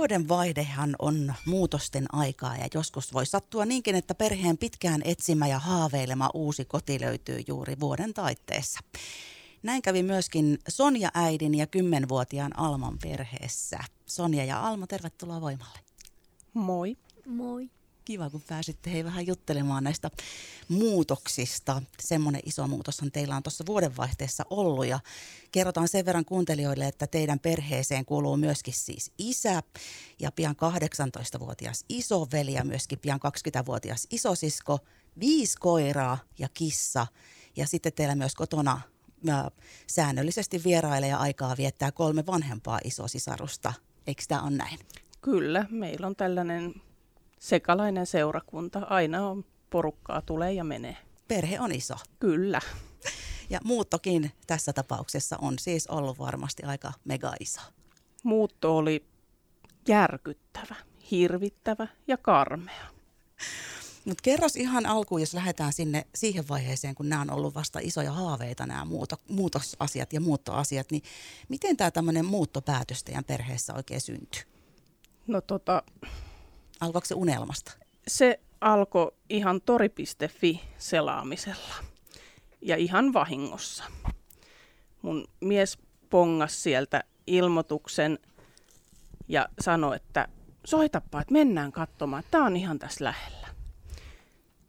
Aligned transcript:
Vuoden 0.00 0.28
vaihdehan 0.28 0.96
on 0.98 1.34
muutosten 1.46 2.14
aikaa 2.14 2.56
ja 2.56 2.68
joskus 2.74 3.12
voi 3.12 3.26
sattua 3.26 3.64
niinkin, 3.64 3.94
että 3.94 4.14
perheen 4.14 4.58
pitkään 4.58 5.00
etsimä 5.04 5.46
ja 5.46 5.58
haaveilema 5.58 6.30
uusi 6.34 6.64
koti 6.64 7.00
löytyy 7.00 7.40
juuri 7.46 7.80
vuoden 7.80 8.14
taitteessa. 8.14 8.80
Näin 9.62 9.82
kävi 9.82 10.02
myöskin 10.02 10.58
Sonja 10.68 11.10
äidin 11.14 11.54
ja 11.54 11.66
kymmenvuotiaan 11.66 12.58
Alman 12.58 12.98
perheessä. 12.98 13.78
Sonja 14.06 14.44
ja 14.44 14.66
Alma, 14.66 14.86
tervetuloa 14.86 15.40
voimalle. 15.40 15.78
Moi. 16.54 16.96
Moi. 17.26 17.70
Kiva, 18.04 18.30
kun 18.30 18.42
pääsitte 18.48 18.92
hei 18.92 19.04
vähän 19.04 19.26
juttelemaan 19.26 19.84
näistä 19.84 20.10
muutoksista. 20.68 21.82
Semmoinen 22.00 22.40
iso 22.46 22.66
muutoshan 22.66 23.12
teillä 23.12 23.36
on 23.36 23.42
tuossa 23.42 23.66
vuodenvaihteessa 23.66 24.44
ollut 24.50 24.86
ja 24.86 25.00
kerrotaan 25.52 25.88
sen 25.88 26.06
verran 26.06 26.24
kuuntelijoille, 26.24 26.86
että 26.86 27.06
teidän 27.06 27.38
perheeseen 27.38 28.04
kuuluu 28.04 28.36
myöskin 28.36 28.74
siis 28.74 29.12
isä 29.18 29.62
ja 30.20 30.32
pian 30.32 30.56
18-vuotias 30.56 31.84
isoveli 31.88 32.52
ja 32.52 32.64
myöskin 32.64 32.98
pian 32.98 33.20
20-vuotias 33.58 34.06
isosisko, 34.10 34.78
viisi 35.20 35.58
koiraa 35.60 36.18
ja 36.38 36.48
kissa 36.54 37.06
ja 37.56 37.66
sitten 37.66 37.92
teillä 37.92 38.14
myös 38.14 38.34
kotona 38.34 38.80
säännöllisesti 39.86 40.64
vierailee 40.64 41.08
ja 41.08 41.18
aikaa 41.18 41.56
viettää 41.56 41.92
kolme 41.92 42.26
vanhempaa 42.26 42.80
isosisarusta. 42.84 43.72
Eikö 44.06 44.22
tämä 44.28 44.42
ole 44.42 44.50
näin? 44.50 44.78
Kyllä, 45.20 45.66
meillä 45.70 46.06
on 46.06 46.16
tällainen 46.16 46.74
sekalainen 47.40 48.06
seurakunta. 48.06 48.78
Aina 48.78 49.28
on 49.28 49.44
porukkaa, 49.70 50.22
tulee 50.22 50.52
ja 50.52 50.64
menee. 50.64 50.96
Perhe 51.28 51.60
on 51.60 51.72
iso. 51.72 51.94
Kyllä. 52.18 52.60
Ja 53.50 53.60
muuttokin 53.64 54.32
tässä 54.46 54.72
tapauksessa 54.72 55.38
on 55.40 55.58
siis 55.58 55.86
ollut 55.86 56.18
varmasti 56.18 56.62
aika 56.62 56.92
mega 57.04 57.32
iso. 57.40 57.60
Muutto 58.22 58.76
oli 58.76 59.06
järkyttävä, 59.88 60.76
hirvittävä 61.10 61.88
ja 62.06 62.16
karmea. 62.16 62.86
Mutta 64.04 64.22
kerros 64.22 64.56
ihan 64.56 64.86
alkuun, 64.86 65.20
jos 65.20 65.34
lähdetään 65.34 65.72
sinne 65.72 66.06
siihen 66.14 66.48
vaiheeseen, 66.48 66.94
kun 66.94 67.08
nämä 67.08 67.22
on 67.22 67.30
ollut 67.30 67.54
vasta 67.54 67.78
isoja 67.82 68.12
haaveita, 68.12 68.66
nämä 68.66 68.84
muuto, 68.84 69.16
muutosasiat 69.28 70.12
ja 70.12 70.20
muuttoasiat, 70.20 70.90
niin 70.90 71.02
miten 71.48 71.76
tämä 71.76 71.90
tämmöinen 71.90 72.24
muuttopäätös 72.24 73.04
teidän 73.04 73.24
perheessä 73.24 73.74
oikein 73.74 74.00
syntyi? 74.00 74.42
No 75.26 75.40
tota... 75.40 75.82
Alkoiko 76.80 77.06
se 77.06 77.14
unelmasta? 77.14 77.72
Se 78.08 78.40
alkoi 78.60 79.12
ihan 79.28 79.60
tori.fi 79.60 80.60
selaamisella 80.78 81.74
ja 82.62 82.76
ihan 82.76 83.12
vahingossa. 83.12 83.84
Mun 85.02 85.28
mies 85.40 85.78
pongas 86.10 86.62
sieltä 86.62 87.04
ilmoituksen 87.26 88.18
ja 89.28 89.48
sanoi, 89.60 89.96
että 89.96 90.28
soitapa, 90.64 91.20
että 91.20 91.32
mennään 91.32 91.72
katsomaan, 91.72 92.22
tämä 92.30 92.46
on 92.46 92.56
ihan 92.56 92.78
tässä 92.78 93.04
lähellä. 93.04 93.48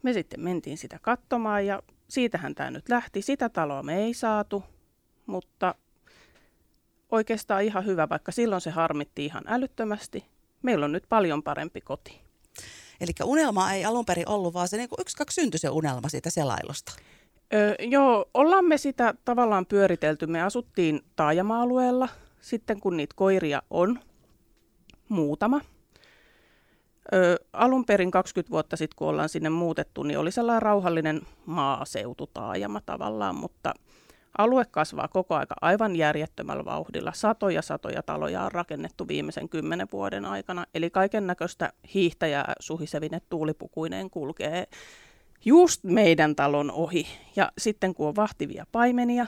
Me 0.04 0.14
sitten 0.14 0.40
mentiin 0.40 0.78
sitä 0.78 1.00
katsomaan 1.02 1.66
ja 1.66 1.84
siitähän 2.08 2.56
tämä 2.56 2.72
nyt 2.72 2.90
lähti. 2.90 3.22
Sitä 3.22 3.50
taloa 3.50 3.84
me 3.84 3.98
ei 3.98 4.14
saatu, 4.14 4.64
mutta 5.26 5.76
oikeastaan 7.12 7.64
ihan 7.64 7.86
hyvä, 7.86 8.10
vaikka 8.10 8.32
silloin 8.32 8.62
se 8.62 8.70
harmitti 8.72 9.26
ihan 9.26 9.44
älyttömästi. 9.48 10.31
Meillä 10.62 10.86
on 10.86 10.92
nyt 10.92 11.04
paljon 11.10 11.44
parempi 11.44 11.82
koti. 11.82 12.22
Eli 13.02 13.12
unelma 13.24 13.74
ei 13.74 13.86
alun 13.86 14.06
perin 14.06 14.30
ollut, 14.30 14.54
vaan 14.54 14.68
se 14.68 14.78
niin 14.78 14.90
yksi 15.00 15.18
kaksi 15.18 15.42
syntyi 15.42 15.60
se 15.60 15.70
unelma 15.70 16.10
siitä 16.10 16.30
selailusta. 16.30 16.92
Öö, 17.54 17.76
joo, 17.80 18.26
ollaan 18.34 18.66
me 18.66 18.78
sitä 18.78 19.14
tavallaan 19.26 19.66
pyöritelty. 19.66 20.28
Me 20.28 20.42
asuttiin 20.42 21.02
taajama-alueella 21.16 22.10
sitten, 22.42 22.80
kun 22.80 22.98
niitä 22.98 23.14
koiria 23.18 23.62
on 23.70 24.00
muutama– 25.10 25.62
Ö, 27.14 27.46
alun 27.54 27.86
perin 27.86 28.12
20 28.12 28.52
vuotta 28.52 28.78
sitten, 28.78 28.96
kun 28.96 29.08
ollaan 29.08 29.30
sinne 29.30 29.50
muutettu, 29.50 30.04
niin 30.04 30.20
oli 30.20 30.32
sellainen 30.32 30.62
rauhallinen 30.62 31.22
maaseututaajama 31.46 32.82
tavallaan, 32.82 33.36
mutta 33.36 33.74
alue 34.38 34.66
kasvaa 34.72 35.08
koko 35.08 35.36
aika 35.36 35.56
aivan 35.62 35.96
järjettömällä 35.96 36.66
vauhdilla. 36.66 37.12
Satoja 37.16 37.62
satoja 37.62 38.04
taloja 38.04 38.44
on 38.44 38.52
rakennettu 38.52 39.08
viimeisen 39.08 39.50
kymmenen 39.50 39.88
vuoden 39.92 40.26
aikana, 40.26 40.66
eli 40.74 40.90
kaiken 40.90 41.28
näköistä 41.28 41.74
hiihtäjää 41.94 42.54
suhisevine 42.60 43.22
tuulipukuineen 43.30 44.10
kulkee 44.10 44.68
just 45.46 45.84
meidän 45.84 46.36
talon 46.36 46.72
ohi. 46.72 47.08
Ja 47.36 47.52
sitten 47.58 47.94
kun 47.94 48.08
on 48.08 48.16
vahtivia 48.16 48.66
paimenia, 48.72 49.26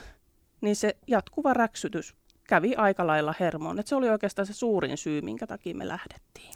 niin 0.60 0.76
se 0.76 0.96
jatkuva 1.06 1.54
räksytys 1.54 2.14
kävi 2.48 2.74
aika 2.76 3.06
lailla 3.06 3.34
hermoon. 3.40 3.78
Et 3.78 3.86
se 3.86 3.96
oli 3.96 4.08
oikeastaan 4.08 4.46
se 4.46 4.52
suurin 4.52 4.96
syy, 4.96 5.20
minkä 5.20 5.46
takia 5.46 5.74
me 5.74 5.88
lähdettiin. 5.88 6.54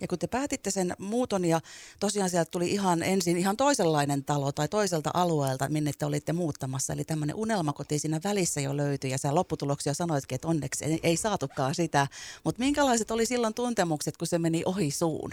Ja 0.00 0.08
kun 0.08 0.18
te 0.18 0.26
päätitte 0.26 0.70
sen 0.70 0.94
muuton 0.98 1.44
ja 1.44 1.60
tosiaan 2.00 2.30
sieltä 2.30 2.50
tuli 2.50 2.70
ihan 2.70 3.02
ensin 3.02 3.36
ihan 3.36 3.56
toisenlainen 3.56 4.24
talo 4.24 4.52
tai 4.52 4.68
toiselta 4.68 5.10
alueelta, 5.14 5.68
minne 5.68 5.90
te 5.98 6.06
olitte 6.06 6.32
muuttamassa. 6.32 6.92
Eli 6.92 7.04
tämmöinen 7.04 7.36
unelmakoti 7.36 7.98
siinä 7.98 8.20
välissä 8.24 8.60
jo 8.60 8.76
löytyi 8.76 9.10
ja 9.10 9.18
sä 9.18 9.34
lopputuloksia 9.34 9.94
sanoitkin, 9.94 10.34
että 10.34 10.48
onneksi 10.48 10.84
ei, 10.84 11.00
ei 11.02 11.16
saatukaan 11.16 11.74
sitä. 11.74 12.06
Mutta 12.44 12.62
minkälaiset 12.62 13.10
oli 13.10 13.26
silloin 13.26 13.54
tuntemukset, 13.54 14.16
kun 14.16 14.26
se 14.26 14.38
meni 14.38 14.62
ohi 14.64 14.90
suun? 14.90 15.30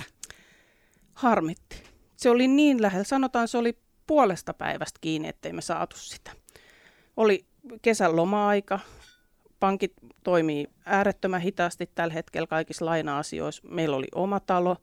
Harmitti. 1.14 1.84
Se 2.18 2.30
oli 2.30 2.48
niin 2.48 2.82
lähellä. 2.82 3.04
Sanotaan, 3.04 3.48
se 3.48 3.58
oli 3.58 3.78
puolesta 4.08 4.54
päivästä 4.54 5.00
kiinni, 5.02 5.28
ettei 5.28 5.54
me 5.54 5.62
saatu 5.62 5.98
sitä. 5.98 6.32
Oli 7.18 7.46
kesän 7.82 8.16
loma-aika, 8.16 8.80
pankit 9.66 9.94
toimii 10.24 10.68
äärettömän 10.86 11.42
hitaasti 11.42 11.90
tällä 11.96 12.14
hetkellä 12.14 12.48
kaikissa 12.48 12.86
laina-asioissa. 12.86 13.64
Meillä 13.68 13.96
oli 13.96 14.08
oma 14.16 14.40
talo, 14.40 14.78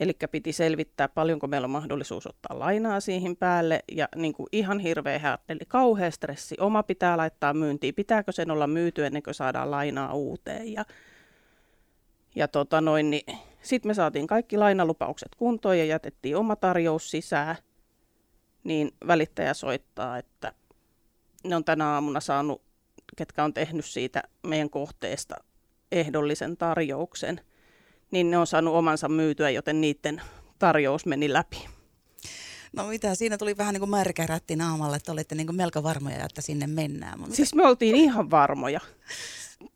eli 0.00 0.12
piti 0.30 0.52
selvittää 0.52 1.08
paljonko 1.08 1.46
meillä 1.46 1.64
on 1.64 1.70
mahdollisuus 1.70 2.26
ottaa 2.26 2.58
lainaa 2.58 3.00
siihen 3.00 3.36
päälle. 3.36 3.82
Ja 3.92 4.08
niin 4.16 4.32
kuin 4.32 4.46
ihan 4.52 4.78
hirveä 4.78 5.38
eli 5.48 5.60
kauhea 5.68 6.10
stressi. 6.10 6.56
Oma 6.60 6.82
pitää 6.82 7.16
laittaa 7.16 7.54
myyntiin. 7.54 7.94
Pitääkö 7.94 8.32
sen 8.32 8.50
olla 8.50 8.66
myyty 8.66 9.06
ennen 9.06 9.22
kuin 9.22 9.34
saadaan 9.34 9.70
lainaa 9.70 10.14
uuteen? 10.14 10.72
Ja, 10.72 10.84
ja 12.34 12.48
tota 12.48 12.80
noin, 12.80 13.10
niin 13.10 13.38
sitten 13.62 13.90
me 13.90 13.94
saatiin 13.94 14.26
kaikki 14.26 14.56
lainalupaukset 14.56 15.34
kuntoon 15.34 15.78
ja 15.78 15.84
jätettiin 15.84 16.36
oma 16.36 16.56
tarjous 16.56 17.10
sisään. 17.10 17.56
Niin 18.64 18.90
välittäjä 19.06 19.54
soittaa, 19.54 20.18
että 20.18 20.52
ne 21.44 21.56
on 21.56 21.64
tänä 21.64 21.88
aamuna 21.88 22.20
saanut 22.20 22.71
ketkä 23.16 23.44
on 23.44 23.54
tehnyt 23.54 23.84
siitä 23.84 24.22
meidän 24.46 24.70
kohteesta 24.70 25.34
ehdollisen 25.92 26.56
tarjouksen, 26.56 27.40
niin 28.10 28.30
ne 28.30 28.38
on 28.38 28.46
saanut 28.46 28.74
omansa 28.74 29.08
myytyä, 29.08 29.50
joten 29.50 29.80
niiden 29.80 30.22
tarjous 30.58 31.06
meni 31.06 31.32
läpi. 31.32 31.68
No 32.72 32.86
mitä, 32.86 33.14
siinä 33.14 33.38
tuli 33.38 33.56
vähän 33.56 33.74
niin 33.74 33.80
kuin 33.80 33.90
märkä 33.90 34.26
rätti 34.26 34.56
naamalle, 34.56 34.96
että 34.96 35.12
olitte 35.12 35.34
niin 35.34 35.46
kuin 35.46 35.56
melko 35.56 35.82
varmoja, 35.82 36.24
että 36.24 36.40
sinne 36.40 36.66
mennään. 36.66 37.20
Mutta... 37.20 37.36
Siis 37.36 37.54
me 37.54 37.66
oltiin 37.66 37.96
ihan 37.96 38.30
varmoja. 38.30 38.80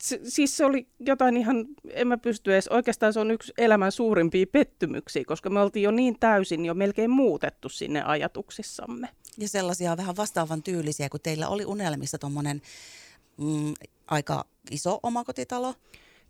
S- 0.03 0.19
siis 0.29 0.57
se 0.57 0.65
oli 0.65 0.87
jotain 1.01 1.37
ihan, 1.37 1.67
en 1.91 2.09
mä 2.09 2.17
pysty 2.17 2.53
edes, 2.53 2.69
oikeastaan 2.69 3.13
se 3.13 3.21
on 3.21 3.31
yksi 3.31 3.53
elämän 3.59 3.93
suurimpia 3.93 4.47
pettymyksiä, 4.53 5.25
koska 5.27 5.51
me 5.51 5.61
oltiin 5.61 5.83
jo 5.83 5.91
niin 5.91 6.19
täysin 6.21 6.65
jo 6.65 6.75
melkein 6.75 7.11
muutettu 7.11 7.69
sinne 7.69 8.03
ajatuksissamme. 8.03 9.09
Ja 9.39 9.49
sellaisia 9.49 9.97
vähän 9.97 10.17
vastaavan 10.17 10.63
tyylisiä, 10.63 11.09
kun 11.09 11.21
teillä 11.23 11.49
oli 11.49 11.65
unelmissa 11.65 12.19
tuommoinen 12.19 12.63
mm, 13.37 13.75
aika 14.07 14.45
iso 14.71 15.01
omakotitalo? 15.03 15.75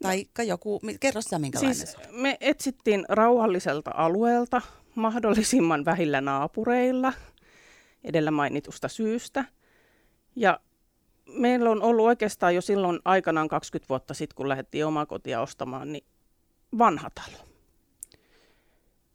Tai 0.03 0.27
no, 0.39 0.45
joku, 0.45 0.81
kerro 1.01 1.21
sä 1.23 1.39
minkälainen 1.39 1.75
siis 1.75 1.97
Me 2.11 2.37
etsittiin 2.41 3.05
rauhalliselta 3.09 3.91
alueelta 3.95 4.63
mahdollisimman 4.95 5.85
vähillä 5.85 6.21
naapureilla 6.21 7.13
edellä 8.05 8.31
mainitusta 8.31 8.89
syystä. 8.89 9.45
Ja 10.37 10.61
meillä 11.27 11.71
on 11.71 11.83
ollut 11.83 12.07
oikeastaan 12.07 12.55
jo 12.55 12.61
silloin 12.61 13.01
aikanaan 13.05 13.49
20 13.49 13.89
vuotta 13.89 14.15
sitten, 14.15 14.37
kun 14.37 14.49
lähdettiin 14.49 14.87
omakotia 14.87 15.41
ostamaan, 15.41 15.93
niin 15.93 16.05
vanha 16.79 17.11
talo. 17.11 17.49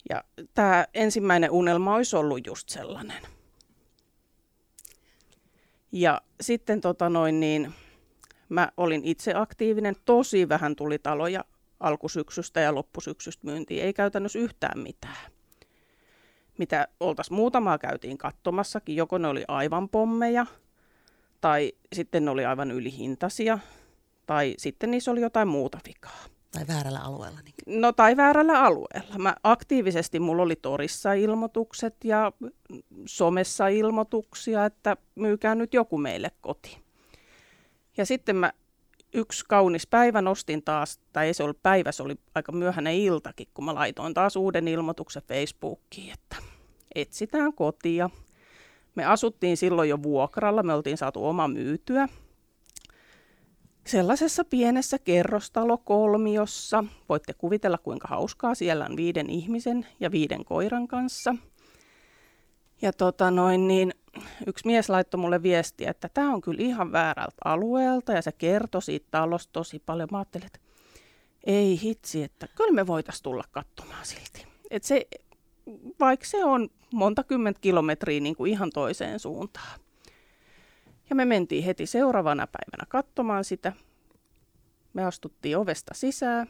Ja 0.10 0.24
tämä 0.54 0.86
ensimmäinen 0.94 1.52
unelma 1.52 1.96
olisi 1.96 2.16
ollut 2.16 2.48
just 2.48 2.70
sellainen. 2.70 3.24
Ja 5.92 6.22
sitten 6.42 6.82
tota 6.82 7.10
noin, 7.10 7.40
niin 7.40 7.74
mä 8.52 8.72
olin 8.78 9.02
itse 9.04 9.34
aktiivinen. 9.36 9.96
Tosi 10.06 10.50
vähän 10.50 10.76
tuli 10.76 11.00
taloja 11.00 11.46
alkusyksystä 11.80 12.60
ja 12.60 12.76
loppusyksystä 12.76 13.48
myyntiin. 13.48 13.84
Ei 13.84 13.94
käytännössä 13.94 14.40
yhtään 14.40 14.80
mitään. 14.80 15.32
Mitä 16.58 16.88
oltaisiin 17.00 17.36
muutamaa 17.36 17.78
käytiin 17.78 18.18
katsomassakin. 18.18 18.96
Joko 18.96 19.18
ne 19.18 19.28
oli 19.28 19.44
aivan 19.48 19.90
pommeja, 19.90 20.46
tai 21.42 21.72
sitten 21.94 22.26
ne 22.26 22.32
oli 22.32 22.46
aivan 22.46 22.72
ylihintaisia, 22.72 23.60
tai 24.26 24.56
sitten 24.58 24.92
niissä 24.92 25.12
oli 25.12 25.22
jotain 25.22 25.48
muuta 25.48 25.80
vikaa. 25.88 26.24
Tai 26.52 26.68
väärällä 26.68 27.00
alueella? 27.00 27.40
Niin. 27.42 27.82
No 27.82 27.92
tai 27.92 28.18
väärällä 28.18 28.64
alueella. 28.64 29.18
Mä 29.18 29.36
aktiivisesti, 29.44 30.20
mulla 30.20 30.44
oli 30.44 30.56
torissa 30.56 31.14
ilmoitukset 31.14 31.96
ja 32.04 32.32
somessa 33.06 33.68
ilmoituksia, 33.68 34.66
että 34.66 34.98
myykää 35.16 35.56
nyt 35.56 35.74
joku 35.74 35.98
meille 35.98 36.32
koti. 36.42 36.91
Ja 38.02 38.06
sitten 38.06 38.36
mä 38.36 38.54
yksi 39.14 39.46
kaunis 39.48 39.88
päivä 39.88 40.22
nostin 40.22 40.64
taas, 40.64 41.00
tai 41.14 41.28
ei 41.28 41.34
se 41.34 41.44
ollut 41.44 41.64
päivä, 41.64 41.92
se 41.92 42.04
oli 42.04 42.16
aika 42.36 42.52
myöhäinen 42.52 42.96
iltakin, 42.96 43.48
kun 43.54 43.66
mä 43.66 43.76
laitoin 43.76 44.14
taas 44.14 44.36
uuden 44.36 44.68
ilmoituksen 44.68 45.24
Facebookiin, 45.28 46.14
että 46.14 46.36
etsitään 46.96 47.54
kotia. 47.54 48.10
Me 48.96 49.06
asuttiin 49.06 49.58
silloin 49.58 49.90
jo 49.90 50.04
vuokralla, 50.04 50.64
me 50.64 50.74
oltiin 50.74 50.98
saatu 50.98 51.26
oma 51.26 51.48
myytyä. 51.48 52.08
Sellaisessa 53.88 54.44
pienessä 54.46 55.00
kerrostalokolmiossa. 55.00 56.84
Voitte 57.10 57.34
kuvitella, 57.34 57.78
kuinka 57.78 58.08
hauskaa 58.08 58.56
siellä 58.56 58.86
on 58.86 58.98
viiden 58.98 59.30
ihmisen 59.30 59.88
ja 60.00 60.12
viiden 60.12 60.46
koiran 60.46 60.88
kanssa. 60.88 61.36
Ja 62.82 62.94
tota 62.94 63.32
noin, 63.32 63.68
niin 63.68 63.94
yksi 64.48 64.68
mies 64.68 64.90
laittoi 64.90 65.20
mulle 65.20 65.44
viestiä, 65.44 65.92
että 65.92 66.10
tämä 66.14 66.34
on 66.34 66.42
kyllä 66.42 66.62
ihan 66.62 66.92
väärältä 66.92 67.38
alueelta 67.46 68.12
ja 68.12 68.22
se 68.22 68.32
kertoi 68.32 68.82
siitä 68.82 69.08
talosta 69.12 69.52
tosi 69.54 69.82
paljon. 69.86 70.08
Mä 70.12 70.18
ajattelin, 70.18 70.46
että 70.46 70.60
ei 71.44 71.82
hitsi, 71.82 72.24
että 72.24 72.48
kyllä 72.56 72.72
me 72.74 72.88
voitaisiin 72.88 73.24
tulla 73.24 73.44
katsomaan 73.52 74.06
silti. 74.06 74.48
Et 74.70 74.84
se, 74.84 75.08
vaikka 76.00 76.26
se 76.26 76.44
on 76.44 76.70
monta 76.94 77.24
kymmentä 77.24 77.62
kilometriä 77.62 78.20
niin 78.20 78.36
kuin 78.36 78.52
ihan 78.52 78.70
toiseen 78.74 79.20
suuntaan. 79.20 79.80
Ja 81.10 81.16
me 81.16 81.26
mentiin 81.26 81.64
heti 81.64 81.86
seuraavana 81.86 82.48
päivänä 82.48 82.86
katsomaan 82.90 83.44
sitä. 83.44 83.74
Me 84.94 85.06
astuttiin 85.06 85.58
ovesta 85.58 85.94
sisään. 85.94 86.48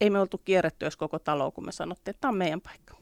Ei 0.00 0.10
me 0.10 0.20
oltu 0.20 0.38
kierretty 0.38 0.86
koko 0.98 1.18
talo, 1.18 1.50
kun 1.50 1.64
me 1.64 1.72
sanottiin, 1.72 2.12
että 2.12 2.20
tämä 2.20 2.30
on 2.30 2.38
meidän 2.38 2.60
paikka. 2.60 3.01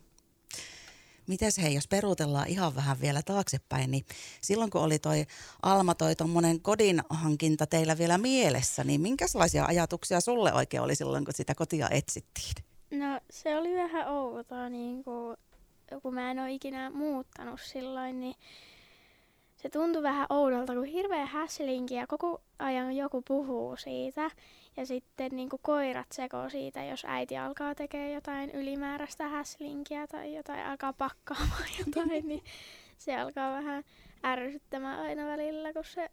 Mites 1.31 1.59
hei, 1.59 1.75
jos 1.75 1.89
peruutellaan 1.89 2.49
ihan 2.49 2.75
vähän 2.75 3.01
vielä 3.01 3.23
taaksepäin, 3.23 3.91
niin 3.91 4.05
silloin 4.41 4.71
kun 4.71 4.81
oli 4.81 4.99
toi 4.99 5.27
Alma 5.63 5.95
toi 5.95 6.17
tuommoinen 6.17 6.61
kodin 6.61 7.03
hankinta 7.11 7.67
teillä 7.67 7.99
vielä 7.99 8.19
mielessä, 8.19 8.85
niin 8.85 9.01
minkälaisia 9.01 9.65
ajatuksia 9.65 10.21
sulle 10.21 10.53
oikein 10.53 10.83
oli 10.83 10.95
silloin, 10.95 11.25
kun 11.25 11.35
sitä 11.35 11.55
kotia 11.55 11.89
etsittiin? 11.91 12.55
No 12.91 13.21
se 13.31 13.57
oli 13.57 13.75
vähän 13.75 14.09
outoa, 14.09 14.69
niin 14.69 15.05
kun, 15.05 15.37
kun 16.03 16.15
mä 16.15 16.31
en 16.31 16.39
ole 16.39 16.53
ikinä 16.53 16.91
muuttanut 16.91 17.61
silloin, 17.65 18.21
niin 18.21 18.35
se 19.63 19.69
tuntui 19.69 20.03
vähän 20.03 20.27
oudolta, 20.31 20.75
kun 20.75 20.85
hirveä 20.85 21.27
häslinki 21.27 21.95
ja 21.95 22.07
koko 22.07 22.43
ajan 22.59 22.97
joku 22.97 23.23
puhuu 23.23 23.77
siitä. 23.77 24.31
Ja 24.77 24.87
sitten 24.87 25.37
niin 25.37 25.49
kuin 25.49 25.61
koirat 25.63 26.07
sekoo 26.13 26.49
siitä, 26.49 26.85
jos 26.85 27.05
äiti 27.09 27.39
alkaa 27.39 27.75
tekemään 27.75 28.13
jotain 28.13 28.51
ylimääräistä 28.51 29.29
häslinkiä 29.29 30.07
tai 30.07 30.35
jotain 30.35 30.67
alkaa 30.67 30.93
pakkaamaan 30.93 31.65
jotain, 31.87 32.29
niin 32.29 32.43
se 32.99 33.17
alkaa 33.17 33.53
vähän 33.53 33.85
ärsyttämään 34.25 35.01
aina 35.01 35.27
välillä, 35.27 35.73
kun 35.73 35.85
se 35.85 36.11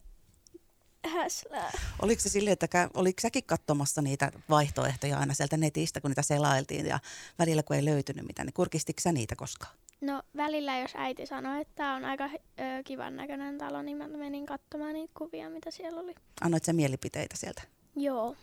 häslää. 1.06 1.72
Oliko 2.02 2.22
se 2.22 2.30
silleen, 2.30 2.58
että 2.62 2.90
oliko 2.94 3.22
säkin 3.22 3.44
katsomassa 3.44 4.02
niitä 4.02 4.32
vaihtoehtoja 4.50 5.18
aina 5.20 5.34
sieltä 5.34 5.58
netistä, 5.58 6.02
kun 6.02 6.12
niitä 6.12 6.22
selailtiin 6.22 6.86
ja 6.86 7.00
välillä 7.40 7.64
kun 7.64 7.76
ei 7.76 7.86
löytynyt 7.86 8.28
mitään, 8.28 8.46
niin 8.46 8.54
kurkistiko 8.54 9.02
sä 9.02 9.12
niitä 9.12 9.36
koskaan? 9.36 9.76
No 10.02 10.24
välillä, 10.36 10.80
jos 10.80 10.92
äiti 10.96 11.26
sanoi, 11.26 11.62
että 11.62 11.74
tämä 11.76 11.96
on 11.96 12.06
aika 12.06 12.26
ö, 12.26 12.84
kivan 12.86 13.16
näköinen 13.16 13.58
talo, 13.58 13.82
niin 13.82 13.98
mä 13.98 14.08
menin 14.08 14.46
katsomaan 14.46 14.94
niitä 14.94 15.14
kuvia, 15.18 15.50
mitä 15.50 15.72
siellä 15.72 16.02
oli. 16.02 16.16
Annoit 16.42 16.66
sä 16.66 16.74
mielipiteitä 16.74 17.38
sieltä? 17.38 17.62
Joo. 17.96 18.36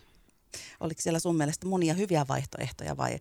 Oliko 0.80 1.00
siellä 1.00 1.18
sun 1.18 1.36
mielestä 1.36 1.66
monia 1.66 1.94
hyviä 1.94 2.24
vaihtoehtoja 2.28 2.96
vai, 2.96 3.18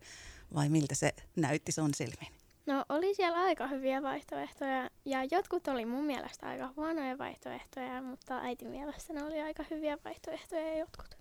vai 0.53 0.69
miltä 0.69 0.95
se 0.95 1.13
näytti 1.35 1.71
sun 1.71 1.93
silmiin? 1.93 2.42
No 2.65 2.85
oli 2.89 3.15
siellä 3.15 3.39
aika 3.39 3.67
hyviä 3.67 4.01
vaihtoehtoja 4.01 4.89
ja 5.05 5.23
jotkut 5.31 5.67
oli 5.67 5.85
mun 5.85 6.05
mielestä 6.05 6.47
aika 6.47 6.73
huonoja 6.75 7.17
vaihtoehtoja, 7.17 8.01
mutta 8.01 8.37
äitin 8.37 8.69
mielestä 8.69 9.13
ne 9.13 9.23
oli 9.23 9.41
aika 9.41 9.65
hyviä 9.69 9.97
vaihtoehtoja 10.05 10.77
jotkut. 10.77 11.17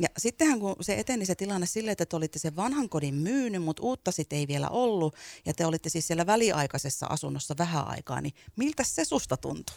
Ja 0.00 0.08
sittenhän 0.18 0.60
kun 0.60 0.76
se 0.80 0.98
eteni 0.98 1.26
se 1.26 1.34
tilanne 1.34 1.66
silleen, 1.66 1.92
että 1.92 2.06
te 2.06 2.16
olitte 2.16 2.38
sen 2.38 2.56
vanhan 2.56 2.88
kodin 2.88 3.14
myynyt, 3.14 3.62
mutta 3.62 3.82
uutta 3.82 4.12
sitten 4.12 4.38
ei 4.38 4.48
vielä 4.48 4.68
ollut, 4.68 5.14
ja 5.44 5.54
te 5.54 5.66
olitte 5.66 5.88
siis 5.88 6.06
siellä 6.06 6.26
väliaikaisessa 6.26 7.06
asunnossa 7.06 7.54
vähän 7.58 7.88
aikaa, 7.88 8.20
niin 8.20 8.34
miltä 8.56 8.84
se 8.84 9.04
susta 9.04 9.36
tuntui? 9.36 9.76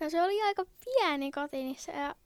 No 0.00 0.10
se 0.10 0.22
oli 0.22 0.42
aika 0.42 0.64
pieni 0.84 1.30
koti, 1.30 1.56
niin 1.56 1.76
se 1.78 1.92
ö, 1.92 2.16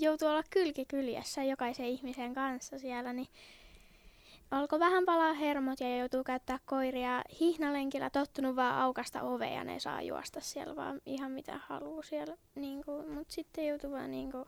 joutui 0.00 0.28
olla 0.28 0.42
kylkikyljessä 0.50 1.42
jokaisen 1.44 1.86
ihmisen 1.86 2.34
kanssa 2.34 2.78
siellä, 2.78 3.12
niin 3.12 3.28
alkoi 4.50 4.80
vähän 4.80 5.04
palaa 5.04 5.32
hermot 5.32 5.80
ja 5.80 5.96
joutuu 5.96 6.24
käyttää 6.24 6.58
koiria 6.64 7.22
hihnalenkillä, 7.40 8.10
tottunut 8.10 8.56
vaan 8.56 8.78
aukasta 8.78 9.22
ovea, 9.22 9.64
ne 9.64 9.80
saa 9.80 10.02
juosta 10.02 10.40
siellä 10.40 10.76
vaan 10.76 11.00
ihan 11.06 11.32
mitä 11.32 11.60
haluaa 11.66 12.02
siellä, 12.02 12.36
niin 12.54 12.84
mutta 13.14 13.34
sitten 13.34 13.66
joutuu 13.66 13.90
vaan 13.90 14.10
niin 14.10 14.32
kuin, 14.32 14.44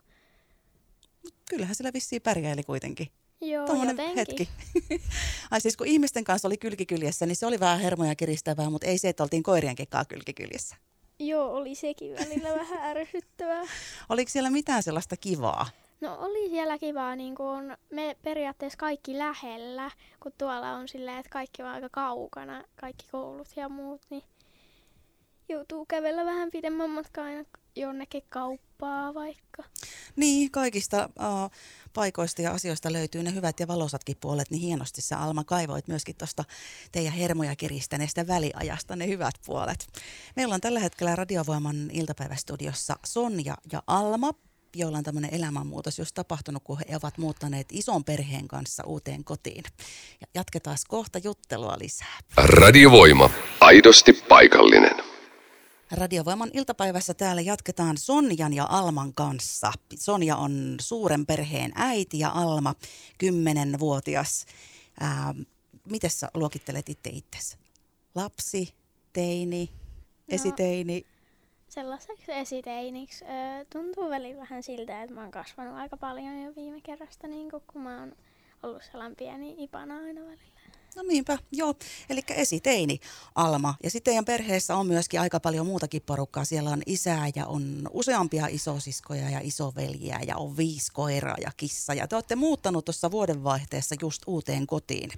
kyllähän 1.50 1.74
sillä 1.74 1.92
vissiin 1.92 2.22
pärjäili 2.22 2.62
kuitenkin. 2.62 3.08
Joo, 3.40 3.66
Tuommoinen 3.66 4.16
hetki. 4.16 4.48
Ai 5.50 5.60
siis 5.60 5.76
kun 5.76 5.86
ihmisten 5.86 6.24
kanssa 6.24 6.48
oli 6.48 6.56
kylkikyljessä, 6.56 7.26
niin 7.26 7.36
se 7.36 7.46
oli 7.46 7.60
vähän 7.60 7.80
hermoja 7.80 8.14
kiristävää, 8.14 8.70
mutta 8.70 8.86
ei 8.86 8.98
se, 8.98 9.08
että 9.08 9.22
oltiin 9.22 9.42
koirien 9.42 9.76
kekkaa 9.76 10.04
kylkikyljessä. 10.04 10.76
Joo, 11.18 11.52
oli 11.52 11.74
sekin 11.74 12.14
välillä 12.14 12.54
vähän 12.54 12.96
ärsyttävää. 12.96 13.62
Oliko 14.08 14.30
siellä 14.30 14.50
mitään 14.50 14.82
sellaista 14.82 15.16
kivaa? 15.16 15.66
No 16.00 16.16
oli 16.18 16.50
siellä 16.50 16.78
kivaa, 16.78 17.16
niin 17.16 17.34
kun 17.34 17.76
me 17.90 18.16
periaatteessa 18.22 18.78
kaikki 18.78 19.18
lähellä, 19.18 19.90
kun 20.22 20.32
tuolla 20.38 20.70
on 20.70 20.88
silleen, 20.88 21.18
että 21.18 21.30
kaikki 21.30 21.62
on 21.62 21.68
aika 21.68 21.88
kaukana, 21.92 22.64
kaikki 22.80 23.06
koulut 23.12 23.48
ja 23.56 23.68
muut, 23.68 24.00
niin 24.10 24.22
joutuu 25.48 25.86
kävellä 25.86 26.24
vähän 26.24 26.50
pidemmän 26.50 26.90
matkaa 26.90 27.24
aina 27.24 27.44
jonnekin 27.76 28.22
kauppaa 28.28 29.14
vaikka. 29.14 29.64
Niin, 30.16 30.50
kaikista 30.50 31.10
uh, 31.18 31.50
paikoista 31.94 32.42
ja 32.42 32.52
asioista 32.52 32.92
löytyy 32.92 33.22
ne 33.22 33.34
hyvät 33.34 33.60
ja 33.60 33.68
valosatkin 33.68 34.16
puolet, 34.20 34.50
niin 34.50 34.62
hienosti 34.62 35.00
sä 35.00 35.18
Alma 35.18 35.44
kaivoit 35.44 35.88
myöskin 35.88 36.16
tuosta 36.16 36.44
teidän 36.92 37.12
hermoja 37.12 37.56
kiristäneestä 37.56 38.26
väliajasta 38.26 38.96
ne 38.96 39.06
hyvät 39.06 39.34
puolet. 39.46 39.86
Meillä 40.36 40.54
on 40.54 40.60
tällä 40.60 40.80
hetkellä 40.80 41.16
Radiovoiman 41.16 41.90
iltapäivästudiossa 41.92 42.96
Sonja 43.04 43.56
ja 43.72 43.82
Alma, 43.86 44.32
joilla 44.78 44.98
on 44.98 45.04
tämmöinen 45.04 45.34
elämänmuutos 45.34 45.98
just 45.98 46.14
tapahtunut, 46.14 46.62
kun 46.64 46.78
he 46.88 46.96
ovat 46.96 47.18
muuttaneet 47.18 47.66
ison 47.72 48.04
perheen 48.04 48.48
kanssa 48.48 48.84
uuteen 48.86 49.24
kotiin. 49.24 49.64
Ja 50.20 50.26
jatketaan 50.34 50.76
kohta 50.88 51.18
juttelua 51.18 51.76
lisää. 51.78 52.18
Radiovoima. 52.36 53.30
Aidosti 53.60 54.12
paikallinen. 54.12 55.08
Radiovoiman 55.90 56.50
iltapäivässä 56.52 57.14
täällä 57.14 57.42
jatketaan 57.42 57.98
Sonjan 57.98 58.54
ja 58.54 58.66
Alman 58.70 59.14
kanssa. 59.14 59.72
Sonja 59.94 60.36
on 60.36 60.76
suuren 60.80 61.26
perheen 61.26 61.72
äiti 61.74 62.18
ja 62.18 62.30
Alma 62.30 62.74
kymmenenvuotias. 63.18 64.46
Ää, 65.00 65.34
miten 65.90 66.10
sä 66.10 66.28
luokittelet 66.34 66.88
itse 66.88 67.10
itsesi? 67.10 67.56
Lapsi, 68.14 68.74
teini, 69.12 69.70
no, 69.72 70.34
esiteini? 70.34 71.06
Sellaiseksi 71.78 72.32
esiteiniksi. 72.32 73.24
Ö, 73.24 73.64
tuntuu 73.72 74.10
välillä 74.10 74.40
vähän 74.40 74.62
siltä, 74.62 75.02
että 75.02 75.14
mä 75.14 75.20
oon 75.20 75.30
kasvanut 75.30 75.74
aika 75.74 75.96
paljon 75.96 76.42
jo 76.42 76.52
viime 76.56 76.80
kerrasta, 76.80 77.28
niin 77.28 77.50
kun 77.50 77.82
mä 77.82 78.00
oon 78.00 78.12
ollut 78.62 78.82
sellainen 78.90 79.16
pieni 79.16 79.54
ipana 79.58 79.96
aina 79.96 80.20
välillä. 80.20 80.60
No 80.96 81.02
niinpä, 81.02 81.38
joo. 81.52 81.74
Eli 82.10 82.20
esiteini 82.28 83.00
Alma. 83.34 83.74
Ja 83.82 83.90
sitten 83.90 84.10
teidän 84.10 84.24
perheessä 84.24 84.76
on 84.76 84.86
myöskin 84.86 85.20
aika 85.20 85.40
paljon 85.40 85.66
muutakin 85.66 86.02
porukkaa. 86.06 86.44
Siellä 86.44 86.70
on 86.70 86.82
isää 86.86 87.26
ja 87.34 87.46
on 87.46 87.88
useampia 87.92 88.46
isosiskoja 88.46 89.30
ja 89.30 89.40
isoveljiä 89.42 90.20
ja 90.26 90.36
on 90.36 90.56
viisi 90.56 90.92
koiraa 90.92 91.36
ja 91.40 91.50
kissa. 91.56 91.94
Ja 91.94 92.08
te 92.08 92.16
olette 92.16 92.36
muuttanut 92.36 92.84
tuossa 92.84 93.10
vuodenvaihteessa 93.10 93.94
just 94.00 94.22
uuteen 94.26 94.66
kotiin. 94.66 95.10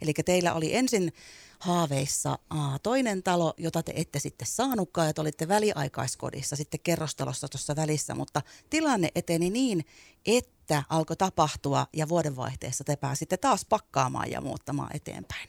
Eli 0.00 0.12
teillä 0.24 0.54
oli 0.54 0.74
ensin 0.74 1.12
haaveissa 1.58 2.38
aa, 2.50 2.78
toinen 2.78 3.22
talo, 3.22 3.54
jota 3.56 3.82
te 3.82 3.92
ette 3.96 4.18
sitten 4.18 4.46
saanutkaan, 4.46 5.14
te 5.14 5.20
olitte 5.20 5.48
väliaikaiskodissa 5.48 6.56
sitten 6.56 6.80
kerrostalossa 6.80 7.48
tuossa 7.48 7.76
välissä, 7.76 8.14
mutta 8.14 8.42
tilanne 8.70 9.08
eteni 9.14 9.50
niin, 9.50 9.84
että 10.26 10.82
alkoi 10.88 11.16
tapahtua 11.16 11.86
ja 11.92 12.08
vuodenvaihteessa 12.08 12.84
te 12.84 12.96
pääsitte 12.96 13.36
taas 13.36 13.64
pakkaamaan 13.64 14.30
ja 14.30 14.40
muuttamaan 14.40 14.96
eteenpäin. 14.96 15.48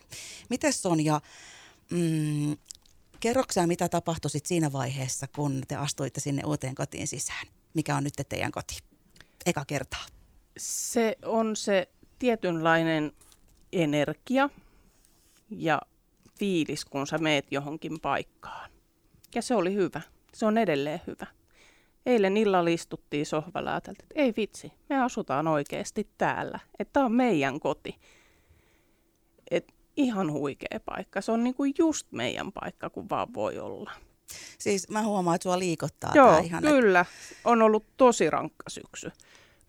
Miten 0.50 0.74
Sonja, 0.74 1.22
mm, 1.92 2.58
kerroksää 3.20 3.68
mitä 3.68 3.90
tapahtui 3.90 4.32
sit 4.32 4.46
siinä 4.46 4.72
vaiheessa, 4.72 5.28
kun 5.36 5.62
te 5.68 5.76
astuitte 5.76 6.20
sinne 6.20 6.44
uuteen 6.46 6.76
kotiin 6.76 7.08
sisään? 7.08 7.48
Mikä 7.74 7.96
on 7.96 8.04
nyt 8.04 8.14
teidän 8.30 8.52
koti? 8.52 8.78
Eka 9.46 9.66
kertaa. 9.66 10.06
Se 10.58 11.18
on 11.26 11.56
se 11.56 11.90
tietynlainen 12.20 13.12
energia 13.72 14.50
ja 15.50 15.82
fiilis, 16.40 16.86
kun 16.86 17.08
sä 17.08 17.18
meet 17.18 17.46
johonkin 17.52 18.00
paikkaan. 18.00 18.70
Ja 19.36 19.42
se 19.42 19.56
oli 19.56 19.74
hyvä. 19.74 20.02
Se 20.34 20.46
on 20.46 20.58
edelleen 20.58 21.02
hyvä. 21.08 21.28
Eilen 22.06 22.38
illalla 22.38 22.70
istuttiin 22.70 23.26
sohvalla 23.26 23.70
ja 23.70 23.78
että 23.78 23.94
ei 24.16 24.34
vitsi, 24.38 24.72
me 24.90 25.02
asutaan 25.02 25.48
oikeasti 25.48 26.08
täällä. 26.18 26.60
Että 26.80 26.94
tämä 26.94 27.06
on 27.06 27.12
meidän 27.12 27.60
koti. 27.60 27.96
Et 29.52 29.74
ihan 29.98 30.32
huikea 30.32 30.80
paikka. 30.86 31.22
Se 31.22 31.32
on 31.32 31.44
niinku 31.44 31.64
just 31.78 32.12
meidän 32.12 32.52
paikka, 32.52 32.90
kun 32.90 33.10
vaan 33.10 33.34
voi 33.34 33.60
olla. 33.60 33.92
Siis 34.60 34.90
mä 34.90 35.04
huomaan, 35.04 35.36
että 35.36 35.44
sua 35.44 35.60
liikottaa 35.60 36.12
Joo, 36.16 36.32
tää 36.32 36.40
ihan. 36.40 36.64
kyllä. 36.64 37.06
On 37.46 37.62
ollut 37.62 37.86
tosi 37.98 38.30
rankka 38.30 38.70
syksy. 38.70 39.12